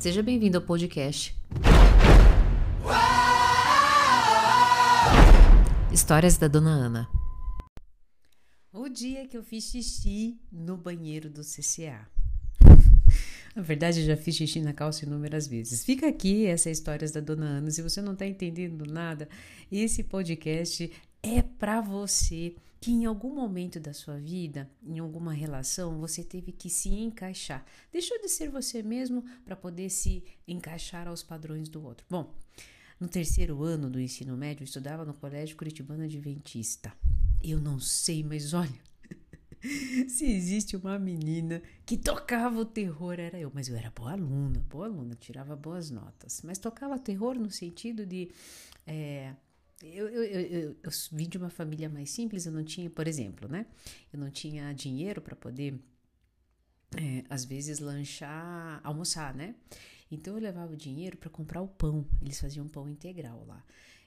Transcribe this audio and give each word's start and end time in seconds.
Seja 0.00 0.22
bem-vindo 0.22 0.56
ao 0.56 0.64
podcast. 0.64 1.36
Histórias 5.92 6.38
da 6.38 6.48
Dona 6.48 6.70
Ana. 6.70 7.08
O 8.72 8.88
dia 8.88 9.28
que 9.28 9.36
eu 9.36 9.42
fiz 9.42 9.64
xixi 9.64 10.40
no 10.50 10.78
banheiro 10.78 11.28
do 11.28 11.42
CCA. 11.42 12.08
Na 13.54 13.60
verdade, 13.60 14.00
eu 14.00 14.06
já 14.06 14.16
fiz 14.16 14.36
xixi 14.36 14.62
na 14.62 14.72
calça 14.72 15.04
inúmeras 15.04 15.46
vezes. 15.46 15.84
Fica 15.84 16.08
aqui 16.08 16.46
essa 16.46 16.70
histórias 16.70 17.12
da 17.12 17.20
Dona 17.20 17.58
Ana. 17.58 17.70
Se 17.70 17.82
você 17.82 18.00
não 18.00 18.14
está 18.14 18.24
entendendo 18.24 18.86
nada, 18.86 19.28
esse 19.70 20.02
podcast 20.02 20.90
é 21.22 21.42
para 21.42 21.80
você 21.80 22.54
que 22.80 22.90
em 22.90 23.04
algum 23.04 23.34
momento 23.34 23.78
da 23.78 23.92
sua 23.92 24.16
vida, 24.16 24.70
em 24.82 24.98
alguma 24.98 25.34
relação, 25.34 25.98
você 25.98 26.24
teve 26.24 26.50
que 26.50 26.70
se 26.70 26.88
encaixar. 26.88 27.64
Deixou 27.92 28.18
de 28.20 28.28
ser 28.28 28.48
você 28.48 28.82
mesmo 28.82 29.22
para 29.44 29.54
poder 29.54 29.90
se 29.90 30.24
encaixar 30.48 31.06
aos 31.06 31.22
padrões 31.22 31.68
do 31.68 31.84
outro. 31.84 32.06
Bom, 32.08 32.34
no 32.98 33.06
terceiro 33.06 33.62
ano 33.62 33.90
do 33.90 34.00
ensino 34.00 34.34
médio, 34.34 34.62
eu 34.62 34.66
estudava 34.66 35.04
no 35.04 35.12
Colégio 35.12 35.56
Curitibano 35.56 36.04
Adventista. 36.04 36.92
Eu 37.42 37.60
não 37.60 37.78
sei, 37.78 38.24
mas 38.24 38.54
olha, 38.54 38.80
se 40.08 40.24
existe 40.24 40.74
uma 40.74 40.98
menina 40.98 41.62
que 41.84 41.98
tocava 41.98 42.58
o 42.58 42.64
terror, 42.64 43.20
era 43.20 43.38
eu. 43.38 43.50
Mas 43.54 43.68
eu 43.68 43.76
era 43.76 43.90
boa 43.90 44.12
aluna, 44.12 44.64
boa 44.70 44.86
aluna, 44.86 45.14
tirava 45.14 45.54
boas 45.54 45.90
notas. 45.90 46.40
Mas 46.42 46.58
tocava 46.58 46.98
terror 46.98 47.34
no 47.34 47.50
sentido 47.50 48.06
de. 48.06 48.30
É, 48.86 49.34
eu, 49.82 50.08
eu, 50.08 50.24
eu, 50.24 50.76
eu, 50.82 50.90
vim 51.12 51.28
de 51.28 51.38
uma 51.38 51.50
família 51.50 51.88
mais 51.88 52.10
simples, 52.10 52.46
eu 52.46 52.52
não 52.52 52.64
tinha, 52.64 52.90
por 52.90 53.08
exemplo, 53.08 53.48
né? 53.48 53.66
Eu 54.12 54.18
não 54.18 54.30
tinha 54.30 54.72
dinheiro 54.72 55.20
para 55.20 55.34
poder, 55.34 55.80
é, 56.96 57.24
às 57.28 57.44
vezes, 57.44 57.78
lanchar, 57.78 58.80
almoçar, 58.84 59.34
né? 59.34 59.54
Então 60.10 60.34
eu 60.34 60.40
levava 60.40 60.72
o 60.72 60.76
dinheiro 60.76 61.16
para 61.16 61.30
comprar 61.30 61.62
o 61.62 61.68
pão. 61.68 62.04
Eles 62.20 62.40
faziam 62.40 62.66
pão 62.68 62.88
integral 62.88 63.44
lá. 63.46 63.64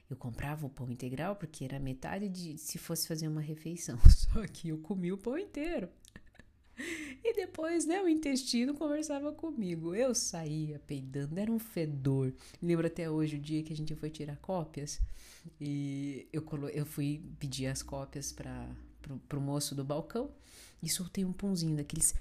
Eu 0.08 0.16
comprava 0.16 0.66
o 0.66 0.70
pão 0.70 0.90
integral 0.90 1.34
porque 1.34 1.64
era 1.64 1.80
metade 1.80 2.28
de 2.28 2.58
se 2.58 2.76
fosse 2.76 3.08
fazer 3.08 3.26
uma 3.26 3.40
refeição. 3.40 3.98
Só 4.10 4.46
que 4.46 4.68
eu 4.68 4.78
comi 4.78 5.10
o 5.10 5.18
pão 5.18 5.38
inteiro. 5.38 5.88
E 7.34 7.36
depois, 7.36 7.84
né, 7.84 8.00
o 8.00 8.08
intestino 8.08 8.74
conversava 8.74 9.32
comigo. 9.32 9.92
Eu 9.92 10.14
saía 10.14 10.78
peidando, 10.86 11.38
era 11.40 11.50
um 11.50 11.58
fedor. 11.58 12.32
Lembro 12.62 12.86
até 12.86 13.10
hoje 13.10 13.36
o 13.36 13.40
dia 13.40 13.60
que 13.64 13.72
a 13.72 13.76
gente 13.76 13.92
foi 13.96 14.08
tirar 14.08 14.36
cópias 14.36 15.00
e 15.60 16.28
eu, 16.32 16.40
colo 16.40 16.68
eu 16.68 16.86
fui 16.86 17.20
pedir 17.40 17.66
as 17.66 17.82
cópias 17.82 18.32
para 18.32 18.68
pro, 19.02 19.18
pro 19.28 19.40
moço 19.40 19.74
do 19.74 19.84
balcão 19.84 20.30
e 20.80 20.88
soltei 20.88 21.24
um 21.24 21.32
pãozinho 21.32 21.76
daqueles 21.76 22.14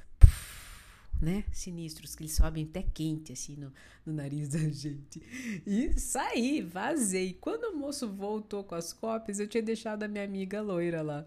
né, 1.22 1.46
sinistros, 1.52 2.16
que 2.16 2.24
eles 2.24 2.34
sobem 2.34 2.66
até 2.66 2.82
quente, 2.82 3.32
assim, 3.32 3.56
no, 3.56 3.72
no 4.04 4.14
nariz 4.14 4.50
da 4.50 4.58
gente. 4.68 5.22
E 5.64 5.94
saí, 6.00 6.64
vazei. 6.64 7.38
Quando 7.40 7.66
o 7.66 7.78
moço 7.78 8.12
voltou 8.12 8.64
com 8.64 8.74
as 8.74 8.92
cópias, 8.92 9.40
eu 9.40 9.48
tinha 9.48 9.62
deixado 9.62 10.02
a 10.02 10.08
minha 10.08 10.24
amiga 10.24 10.60
loira 10.60 11.04
lá, 11.04 11.24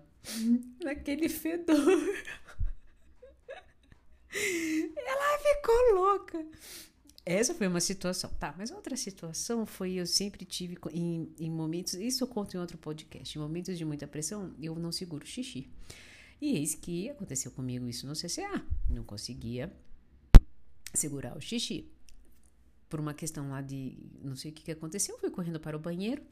naquele 0.82 1.28
fedor. 1.28 1.76
Ela 4.96 5.38
ficou 5.38 5.94
louca. 5.94 6.46
Essa 7.24 7.54
foi 7.54 7.66
uma 7.66 7.80
situação. 7.80 8.30
Tá, 8.38 8.54
mas 8.56 8.70
outra 8.70 8.96
situação 8.96 9.66
foi 9.66 9.94
eu 9.94 10.06
sempre 10.06 10.44
tive 10.44 10.78
em, 10.92 11.32
em 11.38 11.50
momentos. 11.50 11.94
Isso 11.94 12.22
eu 12.22 12.28
conto 12.28 12.56
em 12.56 12.60
outro 12.60 12.78
podcast. 12.78 13.36
Em 13.36 13.40
momentos 13.40 13.76
de 13.76 13.84
muita 13.84 14.06
pressão, 14.06 14.54
eu 14.60 14.76
não 14.76 14.92
seguro 14.92 15.26
xixi. 15.26 15.68
E 16.40 16.56
eis 16.56 16.74
que 16.74 17.10
aconteceu 17.10 17.50
comigo 17.50 17.88
isso 17.88 18.06
no 18.06 18.12
CCA. 18.12 18.64
Não 18.88 19.02
conseguia 19.02 19.72
segurar 20.94 21.36
o 21.36 21.40
xixi. 21.40 21.90
Por 22.88 23.00
uma 23.00 23.14
questão 23.14 23.50
lá 23.50 23.60
de. 23.60 23.96
Não 24.22 24.36
sei 24.36 24.50
o 24.50 24.54
que, 24.54 24.62
que 24.62 24.70
aconteceu. 24.70 25.18
Fui 25.18 25.30
correndo 25.30 25.58
para 25.58 25.76
o 25.76 25.80
banheiro. 25.80 26.22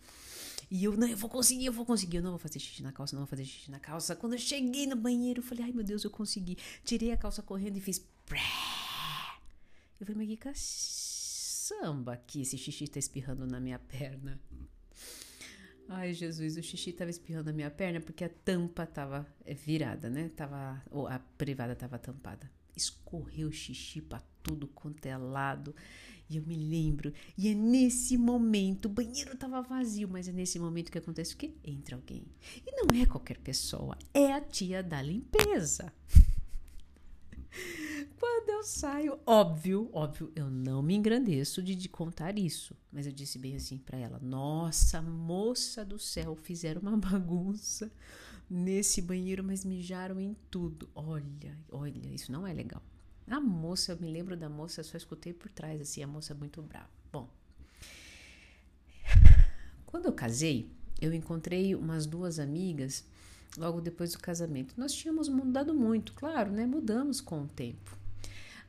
E 0.70 0.84
eu, 0.84 0.96
não, 0.96 1.06
eu 1.06 1.16
vou 1.16 1.28
conseguir, 1.28 1.66
eu 1.66 1.72
vou 1.72 1.84
conseguir. 1.84 2.18
Eu 2.18 2.22
não 2.22 2.30
vou 2.30 2.38
fazer 2.38 2.58
xixi 2.58 2.82
na 2.82 2.92
calça, 2.92 3.14
não 3.14 3.22
vou 3.22 3.28
fazer 3.28 3.44
xixi 3.44 3.70
na 3.70 3.80
calça. 3.80 4.16
Quando 4.16 4.34
eu 4.34 4.38
cheguei 4.38 4.86
no 4.86 4.96
banheiro, 4.96 5.40
eu 5.40 5.44
falei, 5.44 5.64
ai 5.64 5.72
meu 5.72 5.84
Deus, 5.84 6.04
eu 6.04 6.10
consegui. 6.10 6.56
Tirei 6.84 7.12
a 7.12 7.16
calça 7.16 7.42
correndo 7.42 7.76
e 7.76 7.80
fiz. 7.80 7.98
Eu 10.00 10.06
falei, 10.06 10.26
mas 10.26 10.28
que 10.28 10.36
caçamba 10.36 12.16
que 12.26 12.42
esse 12.42 12.58
xixi 12.58 12.88
tá 12.88 12.98
espirrando 12.98 13.46
na 13.46 13.60
minha 13.60 13.78
perna. 13.78 14.40
Ai, 15.88 16.14
Jesus, 16.14 16.56
o 16.56 16.62
xixi 16.62 16.92
tava 16.92 17.10
espirrando 17.10 17.46
na 17.46 17.52
minha 17.52 17.70
perna 17.70 18.00
porque 18.00 18.24
a 18.24 18.28
tampa 18.28 18.86
tava 18.86 19.26
é, 19.44 19.54
virada, 19.54 20.08
né? 20.08 20.30
Tava, 20.30 20.82
ou 20.90 21.06
a 21.06 21.18
privada 21.18 21.76
tava 21.76 21.98
tampada. 21.98 22.50
Escorreu 22.74 23.52
xixi 23.52 24.00
pra 24.00 24.22
tudo 24.42 24.66
quanto 24.68 25.04
é 25.06 25.16
lado. 25.16 25.74
E 26.28 26.36
eu 26.36 26.42
me 26.42 26.56
lembro, 26.56 27.12
e 27.36 27.48
é 27.48 27.54
nesse 27.54 28.16
momento, 28.16 28.86
o 28.86 28.88
banheiro 28.88 29.36
tava 29.36 29.60
vazio, 29.60 30.08
mas 30.08 30.26
é 30.26 30.32
nesse 30.32 30.58
momento 30.58 30.90
que 30.90 30.98
acontece 30.98 31.34
o 31.34 31.36
quê? 31.36 31.52
Entra 31.62 31.96
alguém. 31.96 32.24
E 32.66 32.72
não 32.72 32.98
é 32.98 33.04
qualquer 33.04 33.38
pessoa, 33.38 33.96
é 34.12 34.32
a 34.32 34.40
tia 34.40 34.82
da 34.82 35.02
limpeza. 35.02 35.92
Quando 38.18 38.48
eu 38.48 38.62
saio, 38.64 39.18
óbvio, 39.26 39.90
óbvio, 39.92 40.32
eu 40.34 40.50
não 40.50 40.82
me 40.82 40.94
engrandeço 40.94 41.62
de, 41.62 41.74
de 41.74 41.88
contar 41.88 42.38
isso, 42.38 42.74
mas 42.90 43.06
eu 43.06 43.12
disse 43.12 43.38
bem 43.38 43.54
assim 43.54 43.78
para 43.78 43.98
ela: 43.98 44.18
Nossa, 44.18 45.02
moça 45.02 45.84
do 45.84 45.98
céu, 45.98 46.34
fizeram 46.34 46.80
uma 46.80 46.96
bagunça 46.98 47.92
nesse 48.48 49.00
banheiro, 49.02 49.44
mas 49.44 49.64
mijaram 49.64 50.20
em 50.20 50.34
tudo. 50.50 50.88
Olha, 50.94 51.58
olha, 51.70 52.08
isso 52.08 52.32
não 52.32 52.46
é 52.46 52.52
legal. 52.52 52.82
A 53.28 53.40
moça, 53.40 53.92
eu 53.92 53.98
me 53.98 54.10
lembro 54.10 54.36
da 54.36 54.48
moça, 54.48 54.82
só 54.82 54.96
escutei 54.96 55.32
por 55.32 55.50
trás, 55.50 55.80
assim, 55.80 56.02
a 56.02 56.06
moça 56.06 56.34
muito 56.34 56.60
brava. 56.62 56.90
Bom, 57.10 57.28
quando 59.86 60.06
eu 60.06 60.12
casei, 60.12 60.70
eu 61.00 61.12
encontrei 61.12 61.74
umas 61.74 62.06
duas 62.06 62.38
amigas 62.38 63.04
logo 63.56 63.80
depois 63.80 64.12
do 64.12 64.18
casamento. 64.18 64.74
Nós 64.76 64.92
tínhamos 64.92 65.28
mudado 65.28 65.74
muito, 65.74 66.12
claro, 66.12 66.52
né? 66.52 66.66
Mudamos 66.66 67.20
com 67.20 67.42
o 67.42 67.48
tempo. 67.48 67.96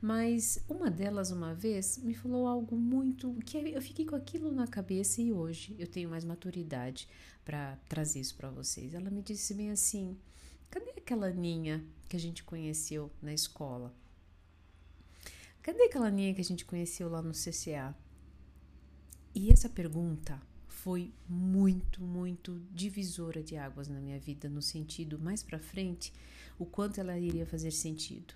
Mas 0.02 0.64
uma 0.70 0.90
delas, 0.92 1.32
uma 1.32 1.54
vez, 1.54 1.98
me 1.98 2.14
falou 2.14 2.48
algo 2.48 2.76
muito. 2.76 3.34
que 3.46 3.58
eu 3.58 3.82
fiquei 3.82 4.06
com 4.06 4.16
aquilo 4.16 4.52
na 4.52 4.68
cabeça 4.68 5.22
e 5.22 5.32
hoje 5.34 5.76
eu 5.80 5.88
tenho 5.88 6.10
mais 6.10 6.24
maturidade 6.24 7.08
para 7.44 7.78
trazer 7.90 8.20
isso 8.20 8.36
para 8.36 8.50
vocês. 8.50 8.94
Ela 8.94 9.10
me 9.10 9.22
disse 9.22 9.54
bem 9.54 9.72
assim: 9.72 10.18
cadê 10.70 10.92
aquela 10.92 11.32
Ninha 11.32 11.84
que 12.08 12.16
a 12.16 12.20
gente 12.20 12.44
conheceu 12.44 13.12
na 13.22 13.34
escola? 13.34 13.94
Cadê 15.66 15.86
aquela 15.86 16.12
Ninha 16.12 16.32
que 16.32 16.42
a 16.42 16.44
gente 16.44 16.64
conheceu 16.64 17.10
lá 17.10 17.24
no 17.24 17.32
CCA? 17.32 17.98
E 19.34 19.52
essa 19.52 19.68
pergunta 19.68 20.40
foi 20.68 21.12
muito, 21.28 22.04
muito 22.04 22.62
divisora 22.72 23.42
de 23.42 23.58
águas 23.58 23.88
na 23.88 24.00
minha 24.00 24.20
vida, 24.20 24.48
no 24.48 24.62
sentido 24.62 25.18
mais 25.18 25.42
para 25.42 25.58
frente, 25.58 26.14
o 26.60 26.68
quanto 26.68 27.00
ela 27.00 27.18
iria 27.18 27.48
fazer 27.48 27.72
sentido. 27.72 28.36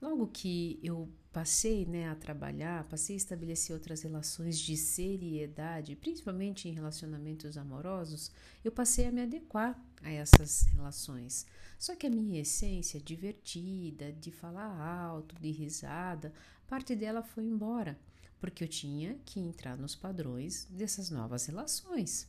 Logo 0.00 0.26
que 0.26 0.78
eu 0.82 1.08
passei 1.32 1.86
né, 1.86 2.08
a 2.08 2.14
trabalhar, 2.14 2.84
passei 2.84 3.14
a 3.14 3.18
estabelecer 3.18 3.74
outras 3.74 4.02
relações 4.02 4.58
de 4.58 4.76
seriedade, 4.76 5.96
principalmente 5.96 6.68
em 6.68 6.72
relacionamentos 6.72 7.56
amorosos, 7.56 8.30
eu 8.64 8.72
passei 8.72 9.06
a 9.06 9.12
me 9.12 9.22
adequar 9.22 9.78
a 10.02 10.10
essas 10.10 10.62
relações. 10.74 11.46
Só 11.78 11.94
que 11.94 12.06
a 12.06 12.10
minha 12.10 12.40
essência 12.40 13.00
divertida, 13.00 14.12
de 14.12 14.30
falar 14.30 14.80
alto, 14.80 15.34
de 15.40 15.50
risada, 15.50 16.32
parte 16.66 16.94
dela 16.94 17.22
foi 17.22 17.44
embora, 17.44 17.98
porque 18.40 18.64
eu 18.64 18.68
tinha 18.68 19.18
que 19.24 19.40
entrar 19.40 19.76
nos 19.76 19.94
padrões 19.94 20.66
dessas 20.70 21.10
novas 21.10 21.46
relações. 21.46 22.26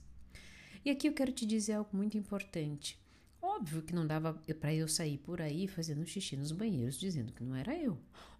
E 0.84 0.89
aqui 0.89 1.07
eu 1.07 1.13
quero 1.13 1.31
te 1.31 1.45
dizer 1.45 1.73
algo 1.73 1.95
muito 1.95 2.17
importante. 2.17 2.99
Óbvio 3.42 3.81
que 3.81 3.94
não 3.94 4.06
dava 4.06 4.34
para 4.59 4.74
eu 4.74 4.88
sair 4.88 5.18
por 5.18 5.42
aí 5.42 5.68
fazendo 5.68 6.06
xixi 6.06 6.36
nos 6.36 6.52
banheiros 6.52 7.00
dizendo 7.00 7.34
que 7.34 7.44
não 7.44 7.56
era 7.56 7.78
eu. 7.78 7.98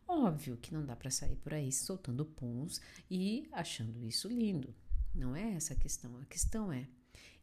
Óbvio 0.08 0.58
que 0.58 0.74
não 0.74 0.86
dá 0.86 0.96
para 0.96 1.12
sair 1.12 1.36
por 1.36 1.54
aí 1.54 1.72
soltando 1.72 2.26
puns 2.26 2.80
e 3.10 3.48
achando 3.52 4.04
isso 4.06 4.28
lindo. 4.28 4.74
Não 5.14 5.36
é 5.36 5.54
essa 5.54 5.74
a 5.74 5.78
questão. 5.78 6.18
A 6.18 6.26
questão 6.26 6.72
é 6.72 6.88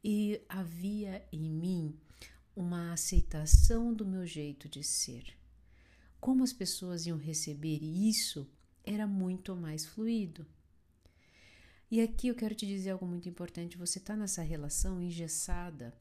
e 0.03 0.45
havia 0.49 1.27
em 1.33 1.49
mim 1.49 1.99
uma 2.55 2.93
aceitação 2.93 3.93
do 3.93 4.05
meu 4.05 4.27
jeito 4.27 4.69
de 4.69 4.83
ser. 4.83 5.37
Como 6.21 6.45
as 6.45 6.53
pessoas 6.53 7.07
iam 7.07 7.17
receber 7.17 7.83
isso 7.83 8.47
era 8.85 9.07
muito 9.07 9.57
mais 9.57 9.87
fluido. 9.87 10.47
E 11.91 12.01
aqui 12.01 12.29
eu 12.29 12.35
quero 12.35 12.55
te 12.55 12.67
dizer 12.67 12.91
algo 12.91 13.07
muito 13.07 13.29
importante: 13.29 13.79
você 13.79 13.99
está 13.99 14.17
nessa 14.17 14.43
relação 14.43 15.01
engessada 15.01 15.97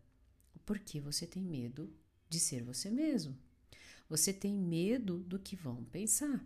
porque 0.66 1.00
você 1.00 1.26
tem 1.26 1.44
medo 1.44 1.92
de 2.30 2.40
ser 2.40 2.64
você 2.64 2.90
mesmo. 2.90 3.38
Você 4.10 4.34
tem 4.34 4.54
medo 4.54 5.20
do 5.20 5.40
que 5.40 5.56
vão 5.56 5.84
pensar. 5.86 6.44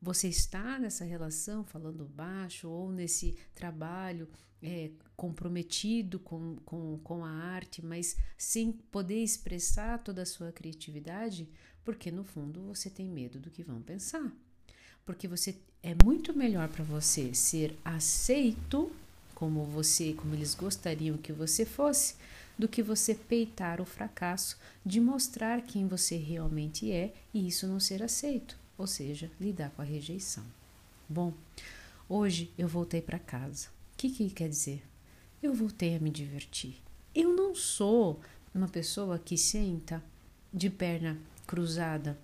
Você 0.00 0.28
está 0.28 0.78
nessa 0.78 1.04
relação 1.04 1.64
falando 1.64 2.06
baixo 2.06 2.68
ou 2.68 2.90
nesse 2.90 3.36
trabalho 3.54 4.28
é, 4.62 4.90
comprometido 5.16 6.18
com, 6.18 6.56
com, 6.64 6.98
com 7.04 7.24
a 7.24 7.30
arte, 7.30 7.84
mas 7.84 8.16
sem 8.38 8.72
poder 8.72 9.22
expressar 9.22 10.02
toda 10.02 10.22
a 10.22 10.26
sua 10.26 10.52
criatividade, 10.52 11.48
porque 11.84 12.10
no 12.10 12.24
fundo 12.24 12.62
você 12.62 12.88
tem 12.88 13.08
medo 13.08 13.38
do 13.38 13.50
que 13.50 13.62
vão 13.62 13.82
pensar. 13.82 14.32
porque 15.04 15.26
você 15.26 15.58
é 15.82 15.94
muito 16.04 16.36
melhor 16.36 16.68
para 16.68 16.84
você 16.84 17.34
ser 17.34 17.76
aceito 17.84 18.92
como 19.34 19.64
você, 19.64 20.12
como 20.12 20.34
eles 20.34 20.54
gostariam 20.54 21.16
que 21.16 21.32
você 21.32 21.64
fosse, 21.64 22.14
do 22.60 22.68
que 22.68 22.82
você 22.82 23.14
peitar 23.14 23.80
o 23.80 23.86
fracasso 23.86 24.58
de 24.84 25.00
mostrar 25.00 25.62
quem 25.62 25.88
você 25.88 26.18
realmente 26.18 26.92
é 26.92 27.14
e 27.32 27.48
isso 27.48 27.66
não 27.66 27.80
ser 27.80 28.02
aceito, 28.02 28.54
ou 28.76 28.86
seja, 28.86 29.30
lidar 29.40 29.70
com 29.70 29.80
a 29.80 29.84
rejeição. 29.84 30.44
Bom, 31.08 31.32
hoje 32.06 32.52
eu 32.58 32.68
voltei 32.68 33.00
para 33.00 33.18
casa. 33.18 33.68
O 33.94 33.96
que, 33.96 34.10
que 34.10 34.28
quer 34.28 34.50
dizer? 34.50 34.82
Eu 35.42 35.54
voltei 35.54 35.96
a 35.96 36.00
me 36.00 36.10
divertir. 36.10 36.76
Eu 37.14 37.34
não 37.34 37.54
sou 37.54 38.20
uma 38.54 38.68
pessoa 38.68 39.18
que 39.18 39.38
senta 39.38 40.04
de 40.52 40.68
perna 40.68 41.18
cruzada 41.46 42.18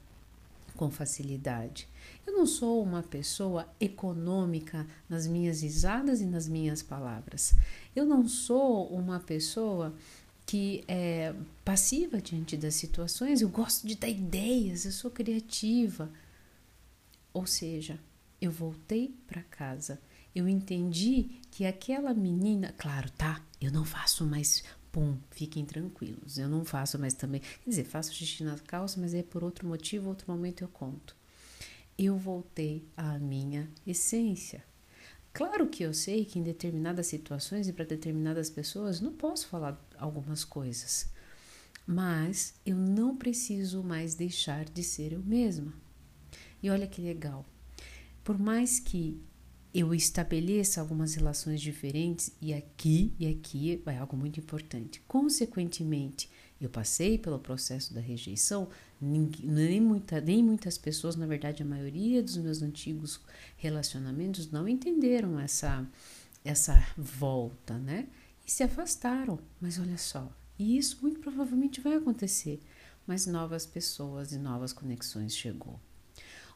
com 0.77 0.91
facilidade. 0.91 1.89
Eu 2.27 2.35
não 2.35 2.45
sou 2.45 2.83
uma 2.83 3.03
pessoa 3.03 3.67
econômica 3.81 4.87
nas 5.09 5.27
minhas 5.27 5.63
risadas 5.63 6.21
e 6.21 6.27
nas 6.27 6.47
minhas 6.47 6.83
palavras. 6.83 7.55
Eu 7.95 8.05
não 8.05 8.29
sou 8.29 8.87
uma 8.89 9.19
pessoa 9.19 9.95
que 10.47 10.85
é 10.87 11.35
passiva 11.65 12.21
diante 12.21 12.57
das 12.57 12.77
situações. 12.77 13.41
Eu 13.41 13.49
gosto 13.49 13.87
de 13.87 13.97
dar 13.97 14.09
ideias, 14.09 14.85
eu 14.85 14.93
sou 14.93 15.11
criativa. 15.11 16.11
Ou 17.35 17.45
seja, 17.45 17.99
eu 18.41 18.53
voltei 18.53 19.15
para 19.27 19.43
casa. 19.43 20.01
Eu 20.35 20.49
entendi 20.49 21.41
que 21.51 21.67
aquela 21.67 22.15
menina, 22.15 22.73
claro, 22.79 23.11
tá? 23.11 23.43
Eu 23.61 23.73
não 23.73 23.85
faço 23.85 24.25
mais 24.25 24.63
pum, 24.93 25.17
fiquem 25.31 25.65
tranquilos. 25.65 26.39
Eu 26.39 26.49
não 26.49 26.65
faço 26.65 26.99
mais 26.99 27.15
também. 27.15 27.41
Quer 27.41 27.71
dizer, 27.71 27.85
faço 27.85 28.15
xixi 28.15 28.45
na 28.45 28.57
calça, 28.59 29.01
mas 29.01 29.15
é 29.15 29.23
por 29.23 29.43
outro 29.43 29.67
motivo, 29.67 30.09
outro 30.09 30.31
momento 30.31 30.63
eu 30.63 30.69
conto. 30.69 31.17
Eu 31.99 32.17
voltei 32.17 32.87
à 32.97 33.19
minha 33.19 33.69
essência. 33.87 34.63
Claro 35.33 35.67
que 35.67 35.83
eu 35.83 35.93
sei 35.93 36.25
que 36.25 36.39
em 36.39 36.43
determinadas 36.43 37.09
situações 37.09 37.69
e 37.69 37.73
para 37.73 37.85
determinadas 37.85 38.49
pessoas 38.49 39.03
não 39.03 39.13
posso 39.13 39.49
falar 39.49 39.73
algumas 39.99 40.45
coisas, 40.45 41.09
mas 41.87 42.55
eu 42.65 42.77
não 42.77 43.17
preciso 43.17 43.83
mais 43.83 44.15
deixar 44.15 44.65
de 44.65 44.83
ser 44.83 45.13
eu 45.13 45.23
mesma. 45.23 45.73
E 46.63 46.71
olha 46.71 46.87
que 46.87 47.01
legal. 47.01 47.45
Por 48.25 48.39
mais 48.39 48.81
que 48.81 49.21
eu 49.73 49.95
estabeleça 49.95 50.81
algumas 50.81 51.15
relações 51.15 51.61
diferentes 51.61 52.33
e 52.41 52.55
aqui 52.55 53.13
e 53.19 53.27
aqui 53.27 53.83
é 53.87 53.99
algo 53.99 54.17
muito 54.17 54.41
importante. 54.41 55.03
Consequentemente, 55.07 56.31
eu 56.59 56.71
passei 56.71 57.19
pelo 57.19 57.39
processo 57.39 57.93
da 57.93 58.01
rejeição, 58.01 58.69
nem, 58.99 59.81
muita, 59.81 60.19
nem 60.19 60.43
muitas 60.43 60.79
pessoas, 60.79 61.15
na 61.15 61.27
verdade, 61.27 61.63
a 61.63 61.67
maioria 61.67 62.23
dos 62.23 62.39
meus 62.39 62.63
antigos 62.63 63.21
relacionamentos 63.59 64.51
não 64.51 64.67
entenderam 64.67 65.39
essa, 65.39 65.87
essa 66.43 66.83
volta, 66.97 67.79
né? 67.79 68.09
E 68.47 68.51
se 68.51 68.63
afastaram. 68.63 69.39
Mas 69.61 69.79
olha 69.79 69.99
só, 69.99 70.31
e 70.59 70.79
isso 70.79 70.99
muito 71.03 71.21
provavelmente 71.21 71.81
vai 71.81 71.97
acontecer, 71.97 72.61
mas 73.07 73.27
novas 73.27 73.67
pessoas 73.67 74.33
e 74.33 74.39
novas 74.39 74.73
conexões 74.73 75.37
chegou. 75.37 75.81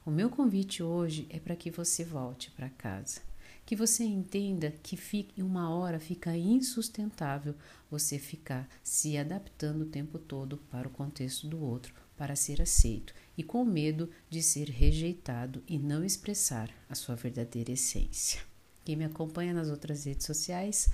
O 0.06 0.10
meu 0.10 0.30
convite 0.30 0.82
hoje 0.82 1.26
é 1.28 1.38
para 1.38 1.56
que 1.56 1.70
você 1.70 2.04
volte 2.04 2.50
para 2.52 2.70
casa, 2.70 3.20
que 3.66 3.76
você 3.76 4.02
entenda 4.02 4.72
que 4.82 4.96
fique, 4.96 5.42
uma 5.42 5.68
hora 5.68 6.00
fica 6.00 6.34
insustentável 6.34 7.54
você 7.90 8.18
ficar 8.18 8.68
se 8.82 9.18
adaptando 9.18 9.82
o 9.82 9.86
tempo 9.86 10.18
todo 10.18 10.56
para 10.70 10.88
o 10.88 10.90
contexto 10.90 11.46
do 11.46 11.60
outro, 11.60 11.92
para 12.16 12.34
ser 12.34 12.60
aceito 12.62 13.14
e 13.36 13.42
com 13.42 13.64
medo 13.64 14.10
de 14.28 14.42
ser 14.42 14.68
rejeitado 14.68 15.62
e 15.68 15.78
não 15.78 16.04
expressar 16.04 16.70
a 16.88 16.94
sua 16.94 17.14
verdadeira 17.14 17.72
essência. 17.72 18.40
Quem 18.84 18.96
me 18.96 19.04
acompanha 19.04 19.52
nas 19.52 19.68
outras 19.68 20.04
redes 20.04 20.26
sociais, 20.26 20.88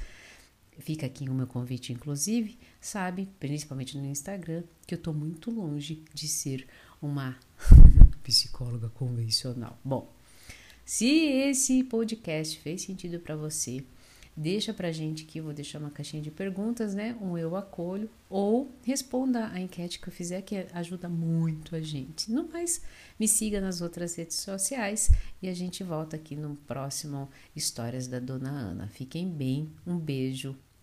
fica 0.79 1.07
aqui 1.07 1.29
o 1.29 1.35
meu 1.35 1.47
convite, 1.47 1.93
inclusive, 1.93 2.59
sabe, 2.81 3.29
principalmente 3.41 3.97
no 3.97 4.07
Instagram, 4.07 4.63
que 4.87 4.95
eu 4.95 4.99
estou 4.99 5.15
muito 5.15 5.51
longe 5.51 6.03
de 6.13 6.29
ser 6.29 6.67
uma 7.01 7.37
psicóloga 8.23 8.89
convencional. 8.91 9.79
Bom, 9.85 10.13
se 10.85 11.07
esse 11.07 11.83
podcast 11.85 12.59
fez 12.61 12.83
sentido 12.83 13.19
para 13.19 13.35
você, 13.35 13.85
deixa 14.37 14.73
pra 14.73 14.93
gente 14.93 15.25
aqui, 15.25 15.41
vou 15.41 15.53
deixar 15.53 15.79
uma 15.79 15.91
caixinha 15.91 16.23
de 16.23 16.31
perguntas, 16.31 16.95
né? 16.95 17.17
Um 17.21 17.39
eu 17.39 17.57
acolho 17.57 18.11
ou 18.29 18.71
responda 18.85 19.49
a 19.49 19.59
enquete 19.59 19.99
que 19.99 20.09
eu 20.09 20.13
fizer 20.13 20.43
que 20.43 20.67
ajuda 20.73 21.09
muito 21.09 21.75
a 21.75 21.81
gente. 21.81 22.31
No 22.31 22.47
mais, 22.49 22.83
me 23.19 23.27
siga 23.27 23.61
nas 23.61 23.81
outras 23.81 24.15
redes 24.15 24.37
sociais 24.37 25.11
e 25.43 25.49
a 25.49 25.55
gente 25.55 25.83
volta 25.83 26.17
aqui 26.17 26.37
no 26.37 26.55
próximo 26.55 27.29
Histórias 27.55 28.07
da 28.07 28.21
Dona 28.21 28.51
Ana. 28.51 28.89
Fiquem 28.89 29.29
bem, 29.29 29.69
um 29.87 29.99
beijo 29.99 30.55